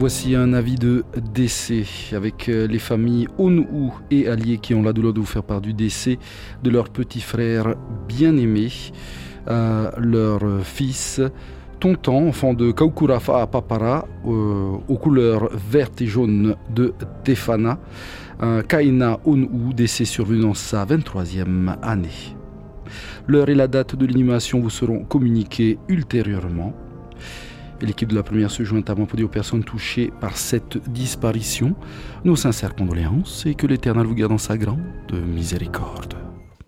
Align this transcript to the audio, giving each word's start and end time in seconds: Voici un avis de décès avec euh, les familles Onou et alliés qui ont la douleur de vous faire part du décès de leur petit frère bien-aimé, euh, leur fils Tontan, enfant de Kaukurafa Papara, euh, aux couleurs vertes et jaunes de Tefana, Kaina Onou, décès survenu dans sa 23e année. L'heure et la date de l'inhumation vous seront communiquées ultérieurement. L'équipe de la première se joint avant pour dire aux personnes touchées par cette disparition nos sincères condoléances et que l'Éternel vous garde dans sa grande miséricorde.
Voici 0.00 0.34
un 0.34 0.54
avis 0.54 0.76
de 0.76 1.04
décès 1.34 1.84
avec 2.14 2.48
euh, 2.48 2.66
les 2.66 2.78
familles 2.78 3.28
Onou 3.36 3.92
et 4.10 4.28
alliés 4.28 4.56
qui 4.56 4.72
ont 4.72 4.82
la 4.82 4.94
douleur 4.94 5.12
de 5.12 5.20
vous 5.20 5.26
faire 5.26 5.42
part 5.42 5.60
du 5.60 5.74
décès 5.74 6.18
de 6.62 6.70
leur 6.70 6.88
petit 6.88 7.20
frère 7.20 7.74
bien-aimé, 8.08 8.68
euh, 9.48 9.90
leur 9.98 10.40
fils 10.64 11.20
Tontan, 11.80 12.28
enfant 12.28 12.54
de 12.54 12.70
Kaukurafa 12.70 13.46
Papara, 13.46 14.08
euh, 14.24 14.72
aux 14.88 14.96
couleurs 14.96 15.50
vertes 15.52 16.00
et 16.00 16.06
jaunes 16.06 16.56
de 16.74 16.94
Tefana, 17.22 17.78
Kaina 18.68 19.20
Onou, 19.26 19.74
décès 19.74 20.06
survenu 20.06 20.40
dans 20.40 20.54
sa 20.54 20.86
23e 20.86 21.76
année. 21.82 22.34
L'heure 23.26 23.50
et 23.50 23.54
la 23.54 23.68
date 23.68 23.96
de 23.96 24.06
l'inhumation 24.06 24.60
vous 24.60 24.70
seront 24.70 25.04
communiquées 25.04 25.78
ultérieurement. 25.88 26.72
L'équipe 27.82 28.08
de 28.08 28.14
la 28.14 28.22
première 28.22 28.50
se 28.50 28.62
joint 28.62 28.82
avant 28.88 29.06
pour 29.06 29.16
dire 29.16 29.26
aux 29.26 29.30
personnes 29.30 29.64
touchées 29.64 30.12
par 30.20 30.36
cette 30.36 30.78
disparition 30.90 31.74
nos 32.24 32.36
sincères 32.36 32.74
condoléances 32.74 33.46
et 33.46 33.54
que 33.54 33.66
l'Éternel 33.66 34.06
vous 34.06 34.14
garde 34.14 34.32
dans 34.32 34.38
sa 34.38 34.58
grande 34.58 34.80
miséricorde. 35.12 36.29